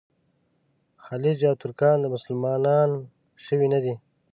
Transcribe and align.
خلج 1.05 1.37
او 1.49 1.55
ترکان 1.61 1.99
مسلمانان 2.13 2.89
شوي 3.45 3.67
نه 3.73 3.79
دي. 3.83 3.93